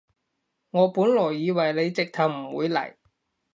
[0.71, 2.95] 我本來以為你直頭唔會嚟